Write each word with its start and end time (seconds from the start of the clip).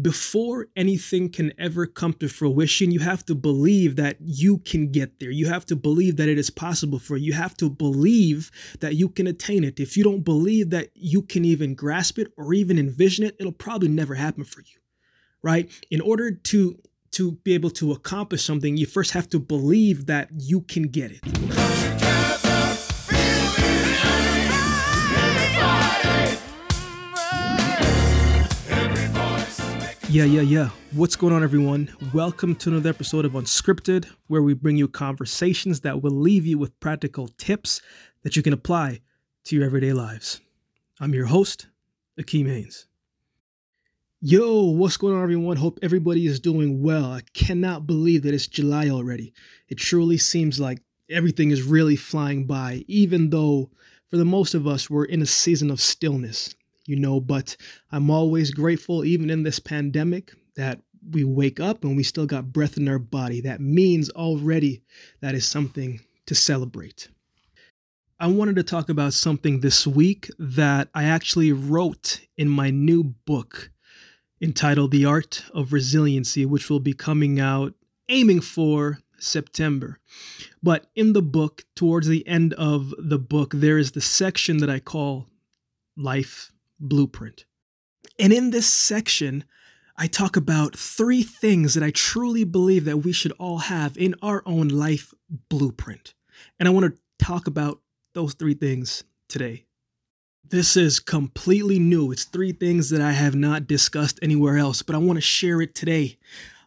before 0.00 0.68
anything 0.74 1.28
can 1.28 1.52
ever 1.58 1.86
come 1.86 2.14
to 2.14 2.28
fruition, 2.28 2.90
you 2.90 3.00
have 3.00 3.24
to 3.26 3.34
believe 3.34 3.96
that 3.96 4.16
you 4.20 4.58
can 4.58 4.90
get 4.90 5.20
there. 5.20 5.30
You 5.30 5.46
have 5.48 5.66
to 5.66 5.76
believe 5.76 6.16
that 6.16 6.28
it 6.28 6.38
is 6.38 6.50
possible 6.50 6.98
for 6.98 7.16
you. 7.16 7.26
You 7.26 7.32
have 7.34 7.56
to 7.58 7.68
believe 7.68 8.50
that 8.80 8.94
you 8.96 9.08
can 9.08 9.26
attain 9.26 9.64
it. 9.64 9.78
If 9.78 9.96
you 9.96 10.04
don't 10.04 10.22
believe 10.22 10.70
that 10.70 10.90
you 10.94 11.22
can 11.22 11.44
even 11.44 11.74
grasp 11.74 12.18
it 12.18 12.32
or 12.36 12.54
even 12.54 12.78
envision 12.78 13.26
it, 13.26 13.36
it'll 13.38 13.52
probably 13.52 13.88
never 13.88 14.14
happen 14.14 14.44
for 14.44 14.60
you. 14.60 14.78
Right? 15.42 15.70
In 15.90 16.00
order 16.00 16.30
to 16.30 16.78
to 17.12 17.32
be 17.44 17.52
able 17.52 17.68
to 17.68 17.92
accomplish 17.92 18.42
something, 18.42 18.78
you 18.78 18.86
first 18.86 19.10
have 19.10 19.28
to 19.28 19.38
believe 19.38 20.06
that 20.06 20.30
you 20.34 20.62
can 20.62 20.84
get 20.84 21.12
it. 21.12 21.91
Yeah, 30.12 30.24
yeah, 30.24 30.42
yeah. 30.42 30.68
What's 30.90 31.16
going 31.16 31.32
on, 31.32 31.42
everyone? 31.42 31.90
Welcome 32.12 32.54
to 32.56 32.68
another 32.68 32.90
episode 32.90 33.24
of 33.24 33.32
Unscripted, 33.32 34.10
where 34.26 34.42
we 34.42 34.52
bring 34.52 34.76
you 34.76 34.86
conversations 34.86 35.80
that 35.80 36.02
will 36.02 36.10
leave 36.10 36.44
you 36.44 36.58
with 36.58 36.78
practical 36.80 37.28
tips 37.28 37.80
that 38.22 38.36
you 38.36 38.42
can 38.42 38.52
apply 38.52 39.00
to 39.44 39.56
your 39.56 39.64
everyday 39.64 39.94
lives. 39.94 40.42
I'm 41.00 41.14
your 41.14 41.24
host, 41.24 41.68
Akeem 42.20 42.46
Haynes. 42.46 42.88
Yo, 44.20 44.64
what's 44.64 44.98
going 44.98 45.16
on, 45.16 45.22
everyone? 45.22 45.56
Hope 45.56 45.78
everybody 45.80 46.26
is 46.26 46.38
doing 46.38 46.82
well. 46.82 47.06
I 47.06 47.22
cannot 47.32 47.86
believe 47.86 48.22
that 48.24 48.34
it's 48.34 48.46
July 48.46 48.90
already. 48.90 49.32
It 49.70 49.78
truly 49.78 50.18
seems 50.18 50.60
like 50.60 50.82
everything 51.08 51.52
is 51.52 51.62
really 51.62 51.96
flying 51.96 52.44
by, 52.44 52.84
even 52.86 53.30
though 53.30 53.70
for 54.10 54.18
the 54.18 54.26
most 54.26 54.52
of 54.52 54.66
us, 54.66 54.90
we're 54.90 55.06
in 55.06 55.22
a 55.22 55.26
season 55.26 55.70
of 55.70 55.80
stillness 55.80 56.54
you 56.92 57.00
know, 57.00 57.20
but 57.20 57.56
I'm 57.90 58.10
always 58.10 58.50
grateful, 58.50 59.02
even 59.02 59.30
in 59.30 59.44
this 59.44 59.58
pandemic, 59.58 60.34
that 60.56 60.82
we 61.10 61.24
wake 61.24 61.58
up 61.58 61.84
and 61.84 61.96
we 61.96 62.02
still 62.02 62.26
got 62.26 62.52
breath 62.52 62.76
in 62.76 62.86
our 62.86 62.98
body. 62.98 63.40
That 63.40 63.62
means 63.62 64.10
already 64.10 64.82
that 65.22 65.34
is 65.34 65.48
something 65.48 66.00
to 66.26 66.34
celebrate. 66.34 67.08
I 68.20 68.26
wanted 68.26 68.56
to 68.56 68.62
talk 68.62 68.90
about 68.90 69.14
something 69.14 69.60
this 69.60 69.86
week 69.86 70.28
that 70.38 70.88
I 70.94 71.04
actually 71.04 71.50
wrote 71.50 72.20
in 72.36 72.50
my 72.50 72.68
new 72.68 73.02
book 73.02 73.70
entitled 74.38 74.90
The 74.90 75.06
Art 75.06 75.44
of 75.54 75.72
Resiliency, 75.72 76.44
which 76.44 76.68
will 76.68 76.78
be 76.78 76.92
coming 76.92 77.40
out 77.40 77.72
aiming 78.10 78.42
for 78.42 78.98
September. 79.18 79.98
But 80.62 80.90
in 80.94 81.14
the 81.14 81.22
book, 81.22 81.64
towards 81.74 82.06
the 82.06 82.26
end 82.28 82.52
of 82.52 82.92
the 82.98 83.18
book, 83.18 83.54
there 83.54 83.78
is 83.78 83.92
the 83.92 84.02
section 84.02 84.58
that 84.58 84.68
I 84.68 84.78
call 84.78 85.28
Life 85.96 86.51
blueprint. 86.82 87.46
And 88.18 88.32
in 88.32 88.50
this 88.50 88.66
section, 88.66 89.44
I 89.96 90.06
talk 90.06 90.36
about 90.36 90.76
three 90.76 91.22
things 91.22 91.74
that 91.74 91.82
I 91.82 91.90
truly 91.90 92.44
believe 92.44 92.84
that 92.84 92.98
we 92.98 93.12
should 93.12 93.32
all 93.32 93.58
have 93.58 93.96
in 93.96 94.14
our 94.22 94.42
own 94.46 94.68
life 94.68 95.12
blueprint. 95.48 96.14
And 96.58 96.68
I 96.68 96.72
want 96.72 96.94
to 96.94 97.24
talk 97.24 97.46
about 97.46 97.80
those 98.14 98.34
three 98.34 98.54
things 98.54 99.04
today. 99.28 99.64
This 100.48 100.76
is 100.76 101.00
completely 101.00 101.78
new. 101.78 102.12
It's 102.12 102.24
three 102.24 102.52
things 102.52 102.90
that 102.90 103.00
I 103.00 103.12
have 103.12 103.34
not 103.34 103.66
discussed 103.66 104.18
anywhere 104.20 104.58
else, 104.58 104.82
but 104.82 104.94
I 104.94 104.98
want 104.98 105.16
to 105.16 105.22
share 105.22 105.62
it 105.62 105.74
today 105.74 106.18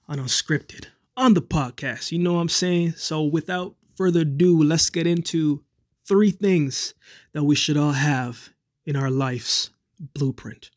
on 0.07 0.17
Unscripted 0.17 0.87
on 1.17 1.33
the 1.33 1.41
podcast. 1.41 2.11
You 2.11 2.19
know 2.19 2.33
what 2.33 2.41
I'm 2.41 2.49
saying? 2.49 2.93
So 2.97 3.23
without 3.23 3.75
further 3.95 4.21
ado, 4.21 4.61
let's 4.61 4.89
get 4.89 5.07
into 5.07 5.63
three 6.07 6.31
things 6.31 6.93
that 7.33 7.43
we 7.43 7.55
should 7.55 7.77
all 7.77 7.93
have 7.93 8.49
in 8.85 8.95
our 8.95 9.09
lives 9.09 9.71
blueprint. 9.99 10.71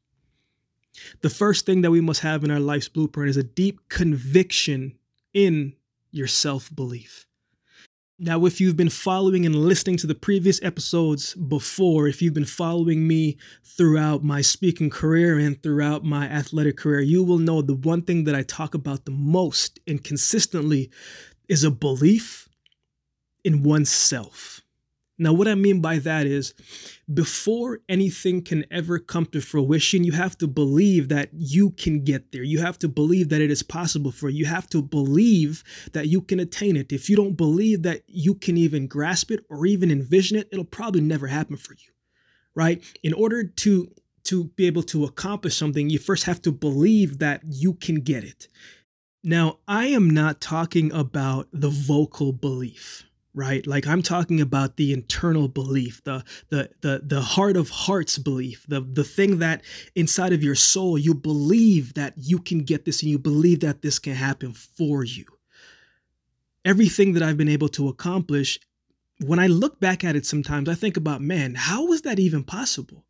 The 1.20 1.30
first 1.30 1.66
thing 1.66 1.82
that 1.82 1.90
we 1.90 2.00
must 2.00 2.22
have 2.22 2.44
in 2.44 2.50
our 2.50 2.60
life's 2.60 2.88
blueprint 2.88 3.30
is 3.30 3.36
a 3.36 3.42
deep 3.42 3.88
conviction 3.88 4.98
in 5.32 5.74
your 6.10 6.26
self 6.26 6.74
belief. 6.74 7.26
Now, 8.20 8.46
if 8.46 8.60
you've 8.60 8.76
been 8.76 8.90
following 8.90 9.46
and 9.46 9.54
listening 9.54 9.96
to 9.98 10.06
the 10.08 10.14
previous 10.14 10.60
episodes 10.60 11.34
before, 11.34 12.08
if 12.08 12.20
you've 12.20 12.34
been 12.34 12.44
following 12.44 13.06
me 13.06 13.36
throughout 13.62 14.24
my 14.24 14.40
speaking 14.40 14.90
career 14.90 15.38
and 15.38 15.62
throughout 15.62 16.02
my 16.04 16.26
athletic 16.26 16.76
career, 16.76 17.00
you 17.00 17.22
will 17.22 17.38
know 17.38 17.62
the 17.62 17.74
one 17.74 18.02
thing 18.02 18.24
that 18.24 18.34
I 18.34 18.42
talk 18.42 18.74
about 18.74 19.04
the 19.04 19.12
most 19.12 19.78
and 19.86 20.02
consistently 20.02 20.90
is 21.48 21.62
a 21.62 21.70
belief 21.70 22.48
in 23.44 23.62
oneself. 23.62 24.57
Now, 25.20 25.32
what 25.32 25.48
I 25.48 25.56
mean 25.56 25.80
by 25.80 25.98
that 25.98 26.26
is 26.26 26.54
before 27.12 27.80
anything 27.88 28.40
can 28.42 28.64
ever 28.70 29.00
come 29.00 29.26
to 29.26 29.40
fruition, 29.40 30.04
you 30.04 30.12
have 30.12 30.38
to 30.38 30.46
believe 30.46 31.08
that 31.08 31.30
you 31.32 31.70
can 31.70 32.04
get 32.04 32.30
there. 32.30 32.44
You 32.44 32.60
have 32.60 32.78
to 32.80 32.88
believe 32.88 33.28
that 33.30 33.40
it 33.40 33.50
is 33.50 33.64
possible 33.64 34.12
for 34.12 34.28
you. 34.28 34.38
You 34.38 34.44
have 34.46 34.68
to 34.70 34.80
believe 34.80 35.64
that 35.92 36.06
you 36.06 36.20
can 36.20 36.38
attain 36.38 36.76
it. 36.76 36.92
If 36.92 37.10
you 37.10 37.16
don't 37.16 37.36
believe 37.36 37.82
that 37.82 38.02
you 38.06 38.34
can 38.34 38.56
even 38.56 38.86
grasp 38.86 39.32
it 39.32 39.44
or 39.50 39.66
even 39.66 39.90
envision 39.90 40.38
it, 40.38 40.48
it'll 40.52 40.64
probably 40.64 41.00
never 41.00 41.26
happen 41.26 41.56
for 41.56 41.74
you. 41.74 41.90
Right? 42.54 42.82
In 43.02 43.12
order 43.12 43.44
to 43.44 43.90
to 44.24 44.44
be 44.56 44.66
able 44.66 44.82
to 44.82 45.04
accomplish 45.04 45.56
something, 45.56 45.88
you 45.88 45.98
first 45.98 46.24
have 46.24 46.42
to 46.42 46.52
believe 46.52 47.18
that 47.18 47.40
you 47.46 47.72
can 47.72 47.96
get 47.96 48.24
it. 48.24 48.46
Now, 49.24 49.58
I 49.66 49.86
am 49.86 50.10
not 50.10 50.40
talking 50.40 50.92
about 50.92 51.48
the 51.50 51.70
vocal 51.70 52.32
belief 52.32 53.07
right? 53.38 53.64
Like 53.68 53.86
i'm 53.86 54.02
talking 54.02 54.40
about 54.40 54.76
the 54.76 54.92
internal 54.92 55.46
belief 55.46 56.02
the 56.02 56.24
the 56.48 56.70
the 56.80 57.00
the 57.04 57.20
heart 57.20 57.56
of 57.56 57.70
hearts 57.70 58.18
belief 58.18 58.66
the 58.66 58.80
the 58.80 59.04
thing 59.04 59.38
that 59.38 59.62
inside 59.94 60.32
of 60.32 60.42
your 60.42 60.56
soul 60.56 60.98
you 60.98 61.14
believe 61.14 61.94
that 61.94 62.14
you 62.16 62.40
can 62.40 62.64
get 62.64 62.84
this 62.84 63.00
and 63.00 63.10
you 63.10 63.18
believe 63.18 63.60
that 63.60 63.80
this 63.80 64.00
can 64.00 64.14
happen 64.14 64.52
for 64.52 65.04
you. 65.04 65.24
Everything 66.64 67.12
that 67.12 67.22
i've 67.22 67.36
been 67.36 67.48
able 67.48 67.68
to 67.68 67.88
accomplish 67.88 68.58
when 69.24 69.38
i 69.38 69.46
look 69.46 69.78
back 69.78 70.02
at 70.02 70.16
it 70.16 70.26
sometimes 70.26 70.68
i 70.68 70.74
think 70.74 70.96
about 70.96 71.20
man 71.20 71.54
how 71.54 71.86
was 71.86 72.02
that 72.02 72.18
even 72.18 72.42
possible 72.42 73.04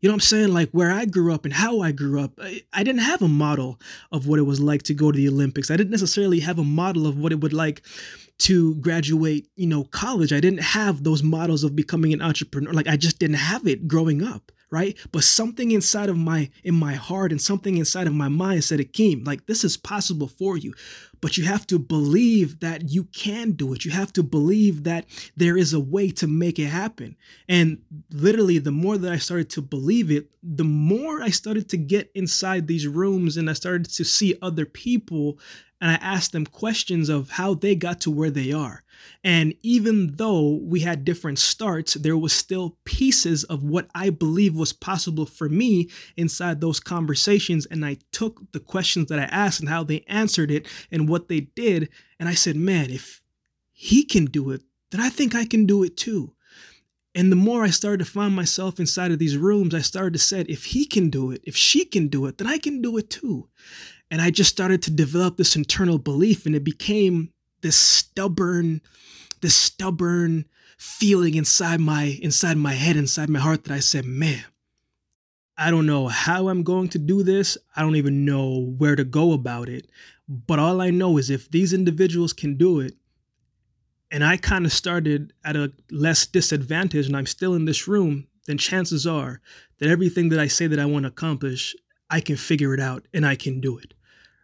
you 0.00 0.08
know 0.08 0.12
what 0.12 0.16
I'm 0.16 0.20
saying? 0.20 0.52
Like 0.52 0.70
where 0.70 0.92
I 0.92 1.04
grew 1.06 1.32
up 1.32 1.44
and 1.44 1.54
how 1.54 1.80
I 1.80 1.92
grew 1.92 2.20
up, 2.20 2.32
I, 2.40 2.62
I, 2.72 2.82
didn't 2.82 3.00
have 3.00 3.22
a 3.22 3.28
model 3.28 3.80
of 4.12 4.26
what 4.26 4.38
it 4.38 4.42
was 4.42 4.60
like 4.60 4.82
to 4.84 4.94
go 4.94 5.10
to 5.10 5.16
the 5.16 5.28
Olympics. 5.28 5.70
I 5.70 5.76
didn't 5.76 5.90
necessarily 5.90 6.40
have 6.40 6.58
a 6.58 6.64
model 6.64 7.06
of 7.06 7.16
what 7.18 7.32
it 7.32 7.40
would 7.40 7.54
like 7.54 7.82
to 8.40 8.74
graduate, 8.76 9.48
you 9.56 9.66
know, 9.66 9.84
college. 9.84 10.32
I 10.32 10.40
didn't 10.40 10.62
have 10.62 11.02
those 11.02 11.22
models 11.22 11.64
of 11.64 11.74
becoming 11.74 12.12
an 12.12 12.20
entrepreneur. 12.20 12.72
Like 12.72 12.88
I 12.88 12.96
just 12.96 13.18
didn't 13.18 13.36
have 13.36 13.66
it 13.66 13.88
growing 13.88 14.22
up, 14.22 14.52
right? 14.76 14.98
But 15.10 15.24
something 15.24 15.70
inside 15.70 16.10
of 16.10 16.18
my 16.18 16.50
in 16.62 16.74
my 16.74 16.92
heart 16.92 17.32
and 17.32 17.40
something 17.40 17.78
inside 17.78 18.06
of 18.06 18.12
my 18.12 18.28
mind 18.28 18.62
said, 18.62 18.78
Akeem, 18.78 19.26
like 19.26 19.46
this 19.46 19.64
is 19.64 19.78
possible 19.78 20.28
for 20.28 20.58
you. 20.58 20.74
But 21.22 21.38
you 21.38 21.44
have 21.44 21.66
to 21.68 21.78
believe 21.78 22.60
that 22.60 22.90
you 22.90 23.04
can 23.04 23.52
do 23.52 23.72
it. 23.72 23.86
You 23.86 23.90
have 23.92 24.12
to 24.12 24.22
believe 24.22 24.84
that 24.84 25.06
there 25.34 25.56
is 25.56 25.72
a 25.72 25.80
way 25.80 26.10
to 26.10 26.26
make 26.26 26.58
it 26.58 26.66
happen. 26.66 27.16
And 27.48 27.78
literally, 28.12 28.58
the 28.58 28.70
more 28.70 28.98
that 28.98 29.10
I 29.10 29.16
started 29.16 29.48
to 29.50 29.62
believe 29.62 30.10
it, 30.10 30.28
the 30.42 30.64
more 30.64 31.22
I 31.22 31.30
started 31.30 31.70
to 31.70 31.78
get 31.78 32.10
inside 32.14 32.66
these 32.66 32.86
rooms 32.86 33.38
and 33.38 33.48
I 33.48 33.54
started 33.54 33.88
to 33.90 34.04
see 34.04 34.36
other 34.42 34.66
people 34.66 35.38
and 35.80 35.90
I 35.90 35.94
asked 35.94 36.32
them 36.32 36.46
questions 36.46 37.08
of 37.08 37.30
how 37.30 37.54
they 37.54 37.74
got 37.74 38.00
to 38.02 38.10
where 38.10 38.30
they 38.30 38.52
are. 38.52 38.82
And 39.22 39.54
even 39.62 40.14
though 40.16 40.58
we 40.62 40.80
had 40.80 41.04
different 41.04 41.38
starts, 41.38 41.94
there 41.94 42.16
was 42.16 42.32
still 42.32 42.78
pieces 42.84 43.44
of 43.44 43.62
what 43.62 43.88
I 43.94 44.10
believe 44.10 44.54
was 44.54 44.72
possible 44.72 45.26
for 45.26 45.48
me 45.48 45.90
inside 46.16 46.60
those 46.60 46.80
conversations. 46.80 47.66
And 47.66 47.84
I 47.84 47.98
took 48.10 48.40
the 48.52 48.60
questions 48.60 49.08
that 49.08 49.18
I 49.18 49.24
asked 49.24 49.60
and 49.60 49.68
how 49.68 49.84
they 49.84 50.04
answered 50.08 50.50
it 50.50 50.66
and 50.90 51.08
what 51.08 51.28
they 51.28 51.40
did. 51.40 51.90
And 52.18 52.28
I 52.28 52.34
said, 52.34 52.56
man, 52.56 52.90
if 52.90 53.20
he 53.72 54.02
can 54.02 54.24
do 54.24 54.50
it, 54.52 54.62
then 54.90 55.00
I 55.00 55.10
think 55.10 55.34
I 55.34 55.44
can 55.44 55.66
do 55.66 55.82
it 55.82 55.96
too. 55.96 56.32
And 57.14 57.32
the 57.32 57.36
more 57.36 57.64
I 57.64 57.70
started 57.70 58.04
to 58.04 58.10
find 58.10 58.34
myself 58.36 58.78
inside 58.78 59.10
of 59.10 59.18
these 59.18 59.38
rooms, 59.38 59.74
I 59.74 59.80
started 59.80 60.12
to 60.12 60.18
say, 60.18 60.42
if 60.48 60.66
he 60.66 60.84
can 60.84 61.08
do 61.08 61.30
it, 61.30 61.40
if 61.44 61.56
she 61.56 61.86
can 61.86 62.08
do 62.08 62.26
it, 62.26 62.36
then 62.36 62.46
I 62.46 62.58
can 62.58 62.82
do 62.82 62.96
it 62.98 63.08
too. 63.08 63.48
And 64.10 64.22
I 64.22 64.30
just 64.30 64.50
started 64.50 64.82
to 64.82 64.90
develop 64.90 65.36
this 65.36 65.56
internal 65.56 65.98
belief, 65.98 66.46
and 66.46 66.54
it 66.54 66.64
became 66.64 67.32
this 67.62 67.76
stubborn, 67.76 68.80
this 69.40 69.54
stubborn 69.54 70.44
feeling 70.78 71.34
inside 71.34 71.80
my 71.80 72.18
inside 72.22 72.56
my 72.56 72.74
head, 72.74 72.96
inside 72.96 73.28
my 73.28 73.38
heart 73.38 73.64
that 73.64 73.72
I 73.72 73.80
said, 73.80 74.04
man, 74.04 74.44
I 75.58 75.70
don't 75.70 75.86
know 75.86 76.08
how 76.08 76.48
I'm 76.48 76.62
going 76.62 76.88
to 76.90 76.98
do 76.98 77.22
this. 77.22 77.56
I 77.74 77.82
don't 77.82 77.96
even 77.96 78.24
know 78.24 78.74
where 78.78 78.94
to 78.94 79.04
go 79.04 79.32
about 79.32 79.68
it. 79.68 79.90
But 80.28 80.58
all 80.58 80.80
I 80.80 80.90
know 80.90 81.18
is 81.18 81.30
if 81.30 81.50
these 81.50 81.72
individuals 81.72 82.32
can 82.32 82.56
do 82.56 82.80
it, 82.80 82.94
and 84.10 84.24
I 84.24 84.36
kind 84.36 84.64
of 84.64 84.72
started 84.72 85.32
at 85.44 85.56
a 85.56 85.72
less 85.90 86.26
disadvantage 86.26 87.06
and 87.06 87.16
I'm 87.16 87.26
still 87.26 87.54
in 87.54 87.64
this 87.64 87.88
room, 87.88 88.28
then 88.46 88.56
chances 88.58 89.04
are 89.04 89.40
that 89.78 89.88
everything 89.88 90.28
that 90.28 90.38
I 90.38 90.46
say 90.46 90.68
that 90.68 90.78
I 90.78 90.84
want 90.84 91.02
to 91.02 91.08
accomplish, 91.08 91.74
I 92.08 92.20
can 92.20 92.36
figure 92.36 92.72
it 92.72 92.78
out 92.78 93.08
and 93.12 93.26
I 93.26 93.34
can 93.34 93.60
do 93.60 93.76
it 93.78 93.95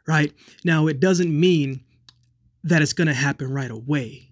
right? 0.06 0.32
Now, 0.64 0.86
it 0.86 1.00
doesn't 1.00 1.38
mean 1.38 1.84
that 2.64 2.82
it's 2.82 2.92
going 2.92 3.08
to 3.08 3.14
happen 3.14 3.52
right 3.52 3.70
away, 3.70 4.30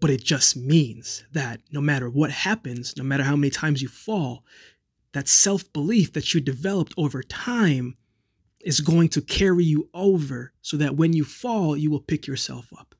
but 0.00 0.10
it 0.10 0.22
just 0.22 0.56
means 0.56 1.24
that 1.32 1.60
no 1.70 1.80
matter 1.80 2.08
what 2.08 2.30
happens, 2.30 2.96
no 2.96 3.04
matter 3.04 3.22
how 3.22 3.36
many 3.36 3.50
times 3.50 3.82
you 3.82 3.88
fall, 3.88 4.44
that 5.12 5.28
self 5.28 5.70
belief 5.72 6.12
that 6.12 6.34
you 6.34 6.40
developed 6.40 6.94
over 6.96 7.22
time 7.22 7.96
is 8.60 8.80
going 8.80 9.08
to 9.08 9.22
carry 9.22 9.64
you 9.64 9.88
over 9.94 10.52
so 10.60 10.76
that 10.76 10.96
when 10.96 11.12
you 11.12 11.24
fall, 11.24 11.76
you 11.76 11.90
will 11.90 12.00
pick 12.00 12.26
yourself 12.26 12.66
up. 12.78 12.94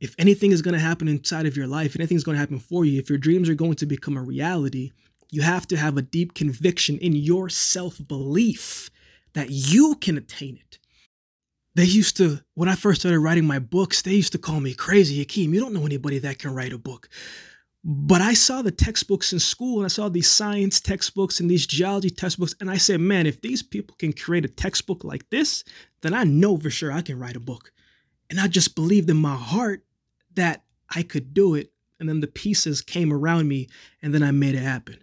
If 0.00 0.14
anything 0.18 0.52
is 0.52 0.62
going 0.62 0.74
to 0.74 0.80
happen 0.80 1.08
inside 1.08 1.46
of 1.46 1.56
your 1.56 1.66
life, 1.66 1.96
anything's 1.96 2.24
going 2.24 2.34
to 2.34 2.40
happen 2.40 2.58
for 2.58 2.84
you, 2.84 2.98
if 2.98 3.08
your 3.08 3.18
dreams 3.18 3.48
are 3.48 3.54
going 3.54 3.76
to 3.76 3.86
become 3.86 4.16
a 4.16 4.22
reality, 4.22 4.90
you 5.30 5.42
have 5.42 5.66
to 5.68 5.76
have 5.76 5.96
a 5.96 6.02
deep 6.02 6.34
conviction 6.34 6.98
in 6.98 7.14
your 7.14 7.48
self 7.48 7.98
belief 8.06 8.90
that 9.32 9.50
you 9.50 9.94
can 9.96 10.18
attain 10.18 10.56
it. 10.56 10.78
They 11.74 11.84
used 11.84 12.16
to, 12.18 12.40
when 12.54 12.68
I 12.68 12.74
first 12.74 13.00
started 13.00 13.20
writing 13.20 13.46
my 13.46 13.58
books, 13.58 14.02
they 14.02 14.12
used 14.12 14.32
to 14.32 14.38
call 14.38 14.60
me 14.60 14.74
crazy. 14.74 15.24
Akeem, 15.24 15.54
you 15.54 15.60
don't 15.60 15.72
know 15.72 15.86
anybody 15.86 16.18
that 16.18 16.38
can 16.38 16.54
write 16.54 16.72
a 16.72 16.78
book. 16.78 17.08
But 17.84 18.20
I 18.20 18.34
saw 18.34 18.62
the 18.62 18.70
textbooks 18.70 19.32
in 19.32 19.40
school 19.40 19.78
and 19.78 19.86
I 19.86 19.88
saw 19.88 20.08
these 20.08 20.30
science 20.30 20.80
textbooks 20.80 21.40
and 21.40 21.50
these 21.50 21.66
geology 21.66 22.10
textbooks. 22.10 22.54
And 22.60 22.70
I 22.70 22.76
said, 22.76 23.00
man, 23.00 23.26
if 23.26 23.40
these 23.40 23.62
people 23.62 23.96
can 23.98 24.12
create 24.12 24.44
a 24.44 24.48
textbook 24.48 25.02
like 25.02 25.28
this, 25.30 25.64
then 26.02 26.14
I 26.14 26.24
know 26.24 26.56
for 26.56 26.70
sure 26.70 26.92
I 26.92 27.02
can 27.02 27.18
write 27.18 27.36
a 27.36 27.40
book. 27.40 27.72
And 28.30 28.38
I 28.38 28.46
just 28.46 28.76
believed 28.76 29.10
in 29.10 29.16
my 29.16 29.34
heart 29.34 29.84
that 30.34 30.62
I 30.94 31.02
could 31.02 31.34
do 31.34 31.54
it. 31.54 31.72
And 31.98 32.08
then 32.08 32.20
the 32.20 32.28
pieces 32.28 32.82
came 32.82 33.12
around 33.12 33.48
me 33.48 33.68
and 34.00 34.14
then 34.14 34.22
I 34.22 34.30
made 34.30 34.54
it 34.54 34.62
happen. 34.62 34.98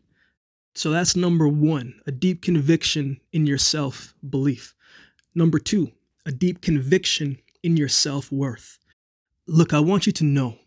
So 0.76 0.92
that's 0.92 1.16
number 1.16 1.48
one, 1.48 2.00
a 2.08 2.12
deep 2.12 2.42
conviction 2.42 3.20
in 3.34 3.46
your 3.46 3.58
self 3.58 4.14
belief. 4.28 4.76
Number 5.36 5.60
two, 5.60 5.92
a 6.26 6.32
deep 6.32 6.62
conviction 6.62 7.40
in 7.64 7.78
your 7.78 7.90
self 7.90 8.32
worth. 8.32 8.80
Look, 9.48 9.74
I 9.74 9.80
want 9.80 10.06
you 10.06 10.14
to 10.14 10.24
know 10.24 10.60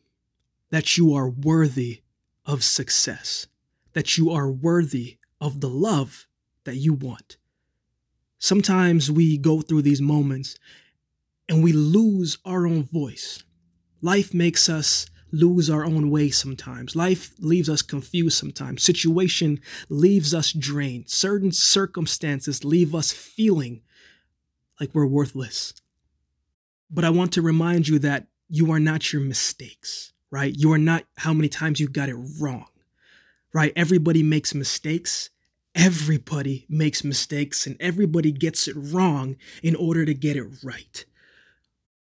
that 0.71 0.97
you 0.97 1.15
are 1.15 1.29
worthy 1.29 2.03
of 2.45 2.65
success, 2.65 3.47
that 3.93 4.17
you 4.19 4.31
are 4.31 4.51
worthy 4.51 5.19
of 5.41 5.61
the 5.61 5.69
love 5.69 6.27
that 6.65 6.77
you 6.77 6.95
want. 6.95 7.37
Sometimes 8.39 9.11
we 9.11 9.39
go 9.39 9.61
through 9.61 9.83
these 9.83 10.01
moments 10.01 10.57
and 11.49 11.63
we 11.63 11.73
lose 11.73 12.39
our 12.45 12.67
own 12.67 12.85
voice. 12.85 13.45
Life 14.01 14.35
makes 14.35 14.69
us 14.69 15.07
lose 15.31 15.71
our 15.71 15.85
own 15.85 16.11
way 16.11 16.31
sometimes. 16.31 16.95
Life 16.95 17.33
leaves 17.39 17.69
us 17.69 17.83
confused 17.83 18.39
sometimes. 18.39 18.83
Situation 18.83 19.61
leaves 19.89 20.35
us 20.35 20.53
drained. 20.53 21.09
Certain 21.09 21.53
circumstances 21.53 22.65
leave 22.65 22.95
us 22.95 23.13
feeling 23.13 23.83
like 24.83 24.95
we're 24.95 25.07
worthless. 25.07 25.75
But 26.91 27.05
I 27.05 27.11
want 27.11 27.33
to 27.33 27.43
remind 27.43 27.89
you 27.89 27.99
that 28.01 28.27
you 28.49 28.71
are 28.73 28.81
not 28.81 29.13
your 29.13 29.23
mistakes 29.23 30.13
right? 30.33 30.57
You 30.57 30.73
are 30.73 30.79
not 30.79 31.05
how 31.19 31.33
many 31.33 31.49
times 31.49 31.79
you 31.79 31.87
got 31.87 32.09
it 32.09 32.17
wrong, 32.41 32.67
right? 33.53 33.73
Everybody 33.77 34.25
makes 34.25 34.55
mistakes. 34.55 35.31
Everybody 35.75 36.67
makes 36.69 37.05
mistakes 37.05 37.67
and 37.67 37.77
everybody 37.79 38.33
gets 38.33 38.67
it 38.67 38.75
wrong 38.77 39.37
in 39.63 39.77
order 39.77 40.05
to 40.05 40.15
get 40.15 40.37
it 40.37 40.47
right. 40.65 41.05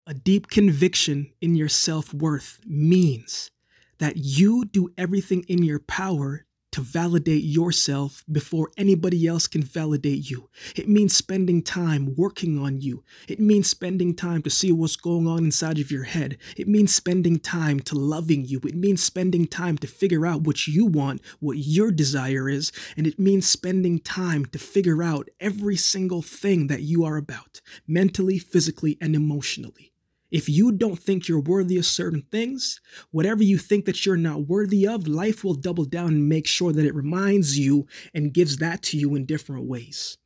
A 0.08 0.14
deep 0.14 0.48
conviction 0.50 1.32
in 1.42 1.56
your 1.56 1.70
self 1.70 2.14
worth 2.14 2.60
means 2.66 3.52
that 4.00 4.18
you 4.18 4.66
do 4.66 4.90
everything 4.98 5.44
in 5.48 5.64
your 5.64 5.80
power 5.80 6.46
to 6.76 6.82
validate 6.82 7.46
yourself 7.46 8.26
before 8.30 8.70
anybody 8.76 9.26
else 9.26 9.48
can 9.48 9.64
validate 9.64 10.30
you. 10.30 10.50
It 10.76 10.90
means 10.90 11.16
spending 11.16 11.64
time 11.64 12.14
working 12.18 12.60
on 12.60 12.82
you. 12.82 13.02
It 13.30 13.40
means 13.40 13.70
spending 13.70 14.14
time 14.14 14.42
to 14.42 14.50
see 14.50 14.74
what's 14.74 14.98
going 14.98 15.26
on 15.26 15.46
inside 15.46 15.80
of 15.80 15.90
your 15.90 16.04
head. 16.04 16.38
It 16.58 16.68
means 16.68 16.94
spending 16.94 17.40
time 17.40 17.80
to 17.80 17.96
loving 17.96 18.44
you. 18.44 18.60
It 18.66 18.76
means 18.76 19.02
spending 19.02 19.48
time 19.48 19.78
to 19.78 19.88
figure 19.88 20.26
out 20.26 20.42
what 20.42 20.68
you 20.68 20.86
want, 20.86 21.22
what 21.40 21.60
your 21.60 21.92
desire 21.92 22.50
is. 22.50 22.74
And 22.98 23.08
it 23.08 23.18
means 23.18 23.48
spending 23.48 24.00
time 24.00 24.44
to 24.48 24.60
figure 24.60 25.02
out 25.02 25.30
every 25.40 25.78
single 25.78 26.22
thing 26.22 26.68
that 26.68 26.82
you 26.82 27.06
are 27.06 27.16
about, 27.16 27.62
mentally, 27.88 28.38
physically, 28.38 28.98
and 29.00 29.16
emotionally. 29.16 29.94
If 30.36 30.50
you 30.50 30.74
don't 30.74 31.00
think 31.00 31.30
you're 31.30 31.40
worthy 31.40 31.78
of 31.78 31.86
certain 31.86 32.24
things, 32.30 32.82
whatever 33.10 33.42
you 33.42 33.58
think 33.58 33.86
that 33.86 34.06
you're 34.06 34.18
not 34.18 34.50
worthy 34.50 34.86
of, 34.86 35.08
life 35.08 35.46
will 35.46 35.54
double 35.54 35.86
down 35.86 36.10
and 36.10 36.28
make 36.28 36.46
sure 36.46 36.74
that 36.74 36.86
it 36.86 36.94
reminds 36.94 37.58
you 37.58 37.88
and 38.14 38.34
gives 38.34 38.58
that 38.58 38.82
to 38.84 38.98
you 38.98 39.16
in 39.16 39.26
different 39.26 39.64
ways. 39.64 40.18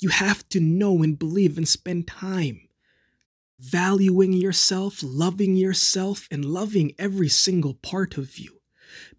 You 0.00 0.08
have 0.08 0.48
to 0.48 0.60
know 0.60 1.02
and 1.02 1.18
believe 1.18 1.58
and 1.58 1.68
spend 1.68 2.06
time 2.06 2.66
valuing 3.58 4.32
yourself, 4.32 5.00
loving 5.02 5.54
yourself, 5.54 6.26
and 6.30 6.42
loving 6.46 6.94
every 6.98 7.28
single 7.28 7.74
part 7.74 8.16
of 8.16 8.38
you. 8.38 8.62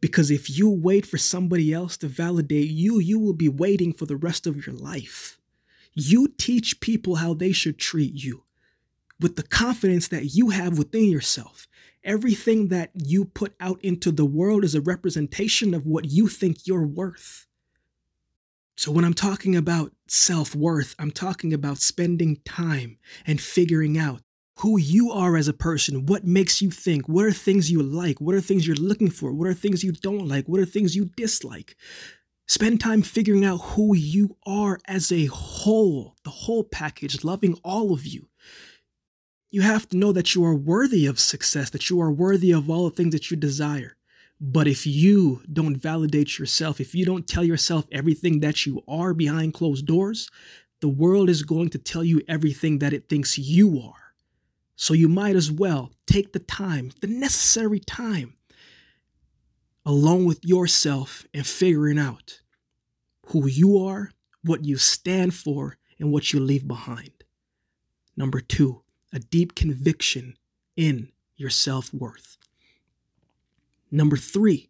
Because 0.02 0.32
if 0.32 0.50
you 0.50 0.68
wait 0.68 1.06
for 1.06 1.20
somebody 1.20 1.72
else 1.72 1.96
to 1.98 2.08
validate 2.08 2.70
you, 2.70 2.98
you 2.98 3.20
will 3.20 3.34
be 3.34 3.50
waiting 3.50 3.94
for 3.94 4.08
the 4.08 4.18
rest 4.18 4.48
of 4.48 4.66
your 4.66 4.76
life. 4.76 5.40
You 5.94 6.28
teach 6.40 6.80
people 6.80 7.18
how 7.18 7.36
they 7.36 7.52
should 7.52 7.78
treat 7.78 8.16
you 8.16 8.46
with 9.20 9.36
the 9.36 9.44
confidence 9.44 10.08
that 10.10 10.36
you 10.36 10.50
have 10.50 10.78
within 10.78 11.06
yourself. 11.06 11.68
Everything 12.04 12.70
that 12.70 12.92
you 12.94 13.26
put 13.26 13.54
out 13.60 13.84
into 13.84 14.12
the 14.12 14.26
world 14.26 14.64
is 14.64 14.74
a 14.74 14.82
representation 14.82 15.74
of 15.74 15.86
what 15.86 16.06
you 16.06 16.28
think 16.28 16.66
you're 16.66 16.88
worth. 16.88 17.46
So, 18.78 18.94
when 18.94 19.04
I'm 19.04 19.14
talking 19.14 19.58
about 19.58 19.92
self 20.08 20.56
worth, 20.56 20.96
I'm 20.98 21.12
talking 21.12 21.54
about 21.54 21.80
spending 21.80 22.38
time 22.46 22.98
and 23.28 23.42
figuring 23.42 23.98
out 23.98 24.22
who 24.60 24.78
you 24.78 25.12
are 25.12 25.36
as 25.36 25.50
a 25.50 25.54
person, 25.54 26.06
what 26.06 26.26
makes 26.26 26.62
you 26.62 26.72
think, 26.72 27.10
what 27.10 27.26
are 27.26 27.32
things 27.32 27.70
you 27.70 27.84
like, 27.84 28.22
what 28.22 28.36
are 28.36 28.42
things 28.42 28.66
you're 28.66 28.76
looking 28.78 29.10
for, 29.10 29.34
what 29.34 29.50
are 29.50 29.54
things 29.54 29.84
you 29.84 29.92
don't 29.92 30.28
like, 30.28 30.48
what 30.48 30.62
are 30.62 30.66
things 30.66 30.96
you 30.96 31.10
dislike. 31.18 31.76
Spend 32.48 32.80
time 32.80 33.02
figuring 33.02 33.44
out 33.44 33.58
who 33.58 33.94
you 33.94 34.38
are 34.46 34.80
as 34.86 35.12
a 35.12 35.26
whole, 35.26 36.16
the 36.24 36.30
whole 36.30 36.64
package, 36.64 37.24
loving 37.24 37.60
all 37.66 37.92
of 37.92 38.06
you. 38.06 38.29
You 39.52 39.62
have 39.62 39.90
to 39.90 39.98
know 39.98 40.12
that 40.12 40.36
you 40.36 40.46
are 40.46 40.56
worthy 40.56 41.08
of 41.08 41.20
success, 41.20 41.72
that 41.72 41.90
you 41.90 42.00
are 42.00 42.12
worthy 42.12 42.52
of 42.52 42.70
all 42.70 42.90
the 42.90 42.96
things 42.96 43.14
that 43.14 43.32
you 43.32 43.38
desire. 43.38 43.96
But 44.40 44.68
if 44.68 44.86
you 44.86 45.42
don't 45.52 45.76
validate 45.76 46.38
yourself, 46.38 46.80
if 46.80 46.94
you 46.94 47.06
don't 47.06 47.28
tell 47.28 47.44
yourself 47.44 47.86
everything 47.92 48.40
that 48.42 48.66
you 48.66 48.84
are 48.88 49.14
behind 49.14 49.54
closed 49.54 49.86
doors, 49.86 50.30
the 50.82 50.88
world 50.88 51.30
is 51.30 51.44
going 51.44 51.70
to 51.70 51.78
tell 51.78 52.04
you 52.04 52.22
everything 52.28 52.80
that 52.80 52.94
it 52.94 53.10
thinks 53.10 53.38
you 53.38 53.82
are. 53.82 54.14
So 54.76 54.94
you 54.94 55.10
might 55.10 55.36
as 55.36 55.52
well 55.52 55.92
take 56.06 56.32
the 56.32 56.40
time, 56.40 56.92
the 57.02 57.08
necessary 57.08 57.80
time, 57.80 58.36
alone 59.86 60.26
with 60.26 60.40
yourself 60.46 61.26
and 61.34 61.46
figuring 61.46 62.00
out 62.00 62.40
who 63.26 63.48
you 63.48 63.80
are, 63.80 64.12
what 64.44 64.64
you 64.64 64.78
stand 64.78 65.34
for, 65.34 65.78
and 66.00 66.14
what 66.14 66.32
you 66.32 66.40
leave 66.40 66.68
behind. 66.68 67.12
Number 68.16 68.40
two, 68.40 68.84
a 69.12 69.20
deep 69.20 69.56
conviction 69.56 70.36
in 70.76 71.10
your 71.36 71.50
self 71.50 71.94
worth. 71.94 72.38
Number 73.92 74.18
three, 74.18 74.70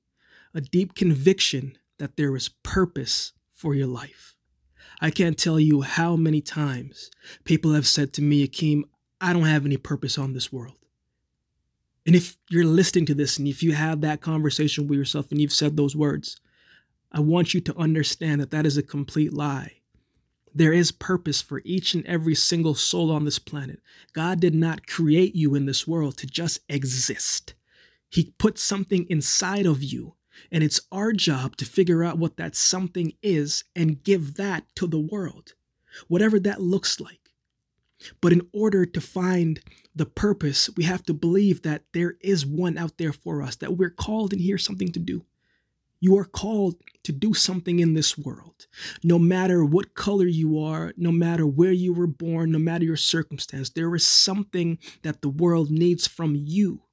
a 0.54 0.62
deep 0.62 0.96
conviction 0.96 1.78
that 1.98 2.16
there 2.18 2.36
is 2.36 2.50
purpose 2.50 3.34
for 3.52 3.76
your 3.76 3.88
life. 3.88 4.36
I 5.02 5.12
can't 5.12 5.38
tell 5.38 5.60
you 5.60 5.82
how 5.82 6.16
many 6.16 6.42
times 6.42 7.12
people 7.44 7.74
have 7.74 7.88
said 7.88 8.14
to 8.14 8.22
me, 8.22 8.48
Akeem, 8.48 8.84
I 9.22 9.34
don't 9.34 9.44
have 9.44 9.66
any 9.66 9.78
purpose 9.78 10.18
on 10.18 10.34
this 10.34 10.52
world. 10.52 10.76
And 12.06 12.16
if 12.16 12.38
you're 12.50 12.66
listening 12.66 13.06
to 13.08 13.14
this 13.14 13.38
and 13.38 13.48
if 13.48 13.62
you 13.62 13.74
have 13.74 14.02
that 14.02 14.22
conversation 14.22 14.88
with 14.88 14.98
yourself 14.98 15.32
and 15.32 15.40
you've 15.40 15.54
said 15.54 15.76
those 15.76 15.96
words, 15.96 16.40
I 17.12 17.20
want 17.20 17.54
you 17.54 17.62
to 17.62 17.78
understand 17.78 18.42
that 18.42 18.52
that 18.52 18.66
is 18.66 18.78
a 18.78 18.84
complete 18.84 19.34
lie. 19.34 19.79
There 20.54 20.74
is 20.74 20.92
purpose 20.92 21.42
for 21.42 21.62
each 21.64 21.94
and 21.94 22.06
every 22.06 22.36
single 22.36 22.76
soul 22.76 23.12
on 23.12 23.26
this 23.26 23.40
planet. 23.40 23.82
God 24.14 24.40
did 24.40 24.56
not 24.56 24.88
create 24.88 25.36
you 25.36 25.56
in 25.56 25.66
this 25.66 25.88
world 25.88 26.18
to 26.18 26.28
just 26.28 26.60
exist. 26.68 27.54
He 28.10 28.34
put 28.38 28.58
something 28.58 29.06
inside 29.10 29.66
of 29.66 29.84
you, 29.84 30.16
and 30.52 30.64
it's 30.64 30.82
our 30.92 31.14
job 31.14 31.56
to 31.58 31.66
figure 31.66 32.04
out 32.04 32.18
what 32.18 32.38
that 32.38 32.56
something 32.56 33.14
is 33.22 33.64
and 33.76 34.04
give 34.04 34.36
that 34.36 34.66
to 34.76 34.88
the 34.88 35.00
world, 35.00 35.54
whatever 36.08 36.40
that 36.40 36.62
looks 36.62 37.00
like. 37.00 37.32
But 38.22 38.34
in 38.34 38.48
order 38.54 38.86
to 38.86 39.02
find 39.02 39.60
the 39.94 40.06
purpose, 40.06 40.70
we 40.76 40.86
have 40.86 41.04
to 41.04 41.14
believe 41.14 41.62
that 41.64 41.84
there 41.94 42.16
is 42.22 42.46
one 42.46 42.78
out 42.78 42.98
there 42.98 43.14
for 43.14 43.44
us, 43.44 43.56
that 43.58 43.78
we're 43.78 43.90
called 43.90 44.34
in 44.34 44.40
here 44.40 44.58
something 44.58 44.92
to 44.94 45.00
do. 45.00 45.26
You 46.00 46.18
are 46.18 46.26
called 46.26 46.76
to 47.04 47.12
do 47.12 47.34
something 47.34 47.80
in 47.80 47.94
this 47.94 48.18
world. 48.18 48.68
No 49.04 49.20
matter 49.20 49.66
what 49.66 49.96
color 49.96 50.28
you 50.28 50.60
are, 50.60 50.94
no 50.96 51.12
matter 51.12 51.46
where 51.46 51.72
you 51.72 51.94
were 51.94 52.08
born, 52.08 52.52
no 52.52 52.60
matter 52.60 52.86
your 52.86 52.96
circumstance, 52.96 53.70
there 53.70 53.94
is 53.96 54.06
something 54.06 54.78
that 55.02 55.22
the 55.22 55.30
world 55.30 55.72
needs 55.72 56.08
from 56.08 56.36
you. 56.36 56.84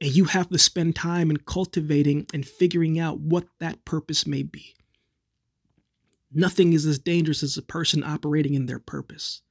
And 0.00 0.14
you 0.14 0.26
have 0.26 0.48
to 0.50 0.58
spend 0.58 0.96
time 0.96 1.30
in 1.30 1.38
cultivating 1.38 2.26
and 2.32 2.46
figuring 2.46 2.98
out 2.98 3.20
what 3.20 3.46
that 3.58 3.84
purpose 3.84 4.26
may 4.26 4.42
be. 4.42 4.74
Nothing 6.32 6.72
is 6.72 6.86
as 6.86 6.98
dangerous 6.98 7.42
as 7.42 7.56
a 7.56 7.62
person 7.62 8.04
operating 8.04 8.54
in 8.54 8.66
their 8.66 8.78
purpose. 8.78 9.42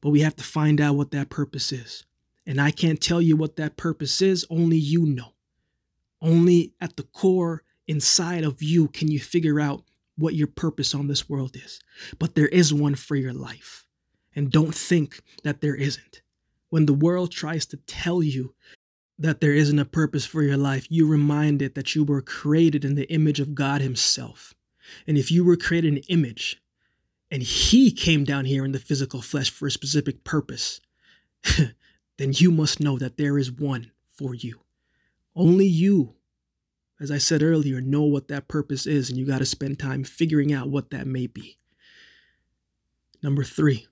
But 0.00 0.10
we 0.10 0.20
have 0.20 0.36
to 0.36 0.44
find 0.44 0.80
out 0.80 0.96
what 0.96 1.12
that 1.12 1.30
purpose 1.30 1.72
is. 1.72 2.04
And 2.46 2.60
I 2.60 2.72
can't 2.72 3.00
tell 3.00 3.22
you 3.22 3.36
what 3.36 3.56
that 3.56 3.76
purpose 3.76 4.20
is, 4.20 4.44
only 4.50 4.76
you 4.76 5.06
know. 5.06 5.32
Only 6.22 6.72
at 6.80 6.96
the 6.96 7.02
core 7.02 7.64
inside 7.88 8.44
of 8.44 8.62
you 8.62 8.88
can 8.88 9.10
you 9.10 9.18
figure 9.18 9.60
out 9.60 9.82
what 10.16 10.34
your 10.34 10.46
purpose 10.46 10.94
on 10.94 11.08
this 11.08 11.28
world 11.28 11.56
is, 11.56 11.80
but 12.18 12.34
there 12.34 12.48
is 12.48 12.72
one 12.72 12.94
for 12.94 13.16
your 13.16 13.32
life. 13.32 13.84
And 14.34 14.50
don't 14.50 14.74
think 14.74 15.20
that 15.42 15.60
there 15.60 15.74
isn't. 15.74 16.22
When 16.70 16.86
the 16.86 16.94
world 16.94 17.32
tries 17.32 17.66
to 17.66 17.76
tell 17.76 18.22
you 18.22 18.54
that 19.18 19.40
there 19.40 19.52
isn't 19.52 19.78
a 19.78 19.84
purpose 19.84 20.24
for 20.24 20.42
your 20.42 20.56
life, 20.56 20.86
you 20.88 21.06
remind 21.06 21.60
it 21.60 21.74
that 21.74 21.94
you 21.94 22.04
were 22.04 22.22
created 22.22 22.84
in 22.84 22.94
the 22.94 23.10
image 23.12 23.40
of 23.40 23.54
God 23.54 23.80
Himself. 23.80 24.54
And 25.06 25.18
if 25.18 25.30
you 25.30 25.44
were 25.44 25.56
created 25.56 25.92
an 25.92 26.02
image 26.08 26.62
and 27.30 27.42
He 27.42 27.90
came 27.90 28.24
down 28.24 28.44
here 28.44 28.64
in 28.64 28.72
the 28.72 28.78
physical 28.78 29.20
flesh 29.22 29.50
for 29.50 29.66
a 29.66 29.70
specific 29.70 30.24
purpose, 30.24 30.80
then 32.16 32.32
you 32.32 32.50
must 32.50 32.80
know 32.80 32.96
that 32.98 33.16
there 33.16 33.38
is 33.38 33.50
one 33.50 33.90
for 34.10 34.34
you. 34.34 34.60
Only 35.34 35.66
you, 35.66 36.14
as 37.00 37.10
I 37.10 37.18
said 37.18 37.42
earlier, 37.42 37.80
know 37.80 38.02
what 38.02 38.28
that 38.28 38.48
purpose 38.48 38.86
is, 38.86 39.08
and 39.08 39.18
you 39.18 39.26
got 39.26 39.38
to 39.38 39.46
spend 39.46 39.78
time 39.78 40.04
figuring 40.04 40.52
out 40.52 40.68
what 40.68 40.90
that 40.90 41.06
may 41.06 41.26
be. 41.26 41.58
Number 43.22 43.44
three, 43.44 43.86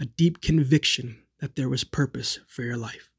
a 0.00 0.06
deep 0.06 0.40
conviction 0.40 1.22
that 1.40 1.56
there 1.56 1.68
was 1.68 1.84
purpose 1.84 2.40
for 2.46 2.62
your 2.62 2.76
life. 2.76 3.10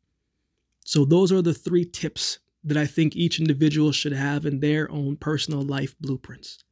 So, 0.86 1.06
those 1.06 1.32
are 1.32 1.42
the 1.42 1.54
three 1.54 1.86
tips 1.86 2.40
that 2.64 2.78
I 2.78 2.86
think 2.86 3.16
each 3.16 3.40
individual 3.40 3.92
should 3.92 4.14
have 4.14 4.46
in 4.46 4.60
their 4.60 4.90
own 4.92 5.16
personal 5.18 5.62
life 5.62 5.96
blueprints. 6.00 6.64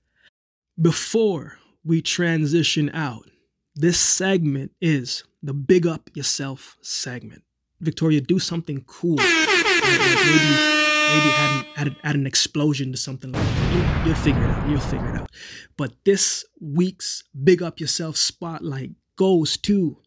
Before 0.80 1.58
we 1.84 2.02
transition 2.02 2.90
out, 2.94 3.30
this 3.76 4.00
segment 4.00 4.72
is 4.82 5.24
the 5.44 5.54
Big 5.54 5.88
Up 5.88 6.10
Yourself 6.14 6.78
segment. 6.82 7.44
Victoria, 7.80 8.22
do 8.22 8.40
something 8.40 8.84
cool. 8.86 9.18
Maybe 9.18 10.81
maybe 11.18 11.34
add 11.36 11.60
an, 11.60 11.66
add, 11.76 11.96
add 12.04 12.16
an 12.16 12.28
explosion 12.28 12.92
to 12.92 12.98
something 12.98 13.32
like 13.32 13.44
that. 13.44 13.74
You'll, 13.74 14.08
you'll 14.08 14.24
figure 14.24 14.44
it 14.44 14.50
out. 14.50 14.70
You'll 14.70 14.80
figure 14.80 15.16
it 15.16 15.22
out. 15.22 15.30
But 15.78 15.94
this 16.06 16.46
week's 16.60 17.24
Big 17.44 17.62
Up 17.62 17.80
Yourself 17.80 18.18
spotlight 18.18 18.92
goes 19.18 19.58
to 19.58 19.98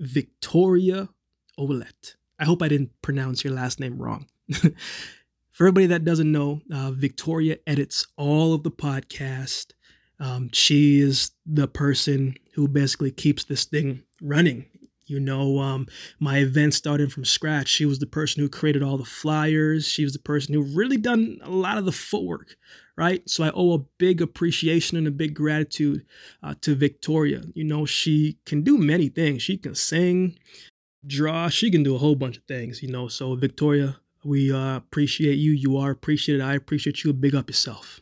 Victoria 0.00 1.08
Olet. 1.58 2.16
I 2.38 2.44
hope 2.44 2.62
I 2.62 2.68
didn't 2.68 2.90
pronounce 3.02 3.44
your 3.44 3.54
last 3.54 3.80
name 3.80 3.98
wrong. 3.98 4.26
For 5.52 5.66
everybody 5.66 5.86
that 5.86 6.04
doesn't 6.04 6.30
know, 6.30 6.60
uh, 6.72 6.90
Victoria 6.90 7.56
edits 7.66 8.06
all 8.18 8.52
of 8.52 8.62
the 8.62 8.70
podcast. 8.70 9.72
Um, 10.20 10.50
she 10.52 11.00
is 11.00 11.30
the 11.46 11.66
person 11.66 12.34
who 12.54 12.68
basically 12.68 13.10
keeps 13.10 13.44
this 13.44 13.64
thing 13.64 14.02
running. 14.20 14.66
You 15.06 15.20
know, 15.20 15.60
um, 15.60 15.86
my 16.18 16.38
event 16.38 16.74
started 16.74 17.12
from 17.12 17.24
scratch. 17.24 17.68
She 17.68 17.86
was 17.86 18.00
the 18.00 18.06
person 18.06 18.42
who 18.42 18.48
created 18.48 18.82
all 18.82 18.98
the 18.98 19.04
flyers. 19.04 19.86
She 19.86 20.02
was 20.02 20.12
the 20.12 20.18
person 20.18 20.52
who 20.52 20.62
really 20.62 20.96
done 20.96 21.38
a 21.42 21.50
lot 21.50 21.78
of 21.78 21.84
the 21.84 21.92
footwork, 21.92 22.56
right? 22.96 23.28
So 23.28 23.44
I 23.44 23.52
owe 23.54 23.72
a 23.72 23.84
big 23.98 24.20
appreciation 24.20 24.96
and 24.96 25.06
a 25.06 25.12
big 25.12 25.34
gratitude 25.34 26.04
uh, 26.42 26.54
to 26.62 26.74
Victoria. 26.74 27.42
You 27.54 27.64
know, 27.64 27.86
she 27.86 28.38
can 28.44 28.62
do 28.62 28.78
many 28.78 29.08
things. 29.08 29.42
She 29.42 29.56
can 29.56 29.76
sing, 29.76 30.38
draw. 31.06 31.48
She 31.50 31.70
can 31.70 31.84
do 31.84 31.94
a 31.94 31.98
whole 31.98 32.16
bunch 32.16 32.36
of 32.36 32.44
things. 32.44 32.82
You 32.82 32.90
know, 32.90 33.06
so 33.06 33.36
Victoria, 33.36 33.98
we 34.24 34.52
uh, 34.52 34.76
appreciate 34.76 35.36
you. 35.36 35.52
You 35.52 35.76
are 35.76 35.92
appreciated. 35.92 36.42
I 36.42 36.54
appreciate 36.54 37.04
you. 37.04 37.12
Big 37.12 37.34
up 37.36 37.48
yourself. 37.48 38.00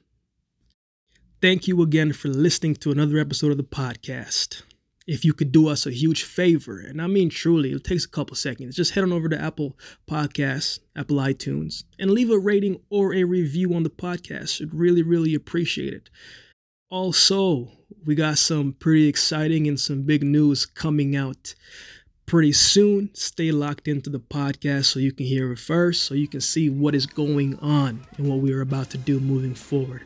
Thank 1.43 1.69
you 1.69 1.83
again 1.83 2.15
for 2.15 2.29
listening 2.29 2.77
to 2.77 2.91
another 2.91 3.19
episode 3.19 3.51
of 3.51 3.59
the 3.59 3.65
podcast 3.65 4.63
if 5.07 5.25
you 5.25 5.35
could 5.35 5.53
do 5.53 5.69
us 5.69 5.87
a 5.87 5.91
huge 5.91 6.23
favor, 6.23 6.79
and 6.79 7.01
I 7.01 7.07
mean 7.07 7.29
truly, 7.29 7.73
it 7.73 7.85
takes 7.85 8.05
a 8.05 8.09
couple 8.09 8.37
seconds, 8.37 8.77
just 8.77 8.95
head 8.95 9.05
on 9.05 9.13
over 9.13 9.29
to 9.29 9.41
Apple 9.41 9.77
Podcasts, 10.09 10.79
Apple 10.97 11.17
iTunes, 11.17 11.85
and 11.99 12.11
leave 12.11 12.31
a 12.31 12.39
rating 12.39 12.81
or 12.89 13.15
a 13.15 13.25
review 13.25 13.75
on 13.75 13.83
the 13.83 13.91
podcast. 13.91 14.63
I'd 14.63 14.75
really, 14.75 15.03
really 15.03 15.35
appreciate 15.35 15.93
it. 15.93 16.11
Also, 16.91 17.69
we 18.05 18.15
got 18.15 18.39
some 18.39 18.73
pretty 18.73 19.09
exciting 19.09 19.67
and 19.67 19.79
some 19.79 20.03
big 20.03 20.23
news 20.23 20.65
coming 20.65 21.17
out 21.17 21.55
pretty 22.27 22.53
soon. 22.53 23.11
Stay 23.15 23.53
locked 23.53 23.89
into 23.89 24.09
the 24.09 24.21
podcast 24.21 24.87
so 24.87 25.01
you 25.01 25.13
can 25.13 25.27
hear 25.27 25.53
it 25.53 25.59
first, 25.59 26.05
so 26.05 26.15
you 26.15 26.29
can 26.29 26.41
see 26.41 26.71
what 26.71 26.95
is 26.95 27.07
going 27.07 27.59
on 27.59 28.07
and 28.17 28.29
what 28.29 28.39
we 28.39 28.53
are 28.53 28.63
about 28.63 28.91
to 28.91 28.99
do 28.99 29.21
moving 29.21 29.55
forward. 29.55 30.03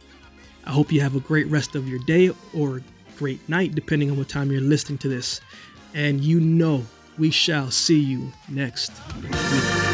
I 0.64 0.70
hope 0.70 0.90
you 0.90 1.00
have 1.00 1.14
a 1.16 1.20
great 1.20 1.46
rest 1.46 1.76
of 1.76 1.88
your 1.88 2.00
day 2.00 2.30
or 2.52 2.82
great 3.18 3.46
night, 3.48 3.74
depending 3.74 4.10
on 4.10 4.16
what 4.16 4.28
time 4.28 4.52
you're 4.52 4.60
listening 4.60 4.98
to 4.98 5.08
this. 5.08 5.40
And 5.92 6.20
you 6.22 6.40
know 6.40 6.84
we 7.18 7.30
shall 7.30 7.70
see 7.70 7.98
you 7.98 8.32
next 8.48 8.92
week. 9.20 9.87